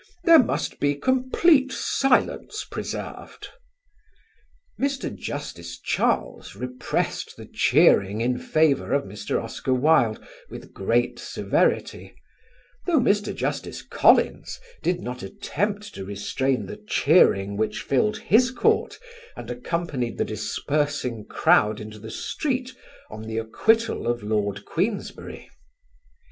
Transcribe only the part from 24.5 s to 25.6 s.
Queensberry.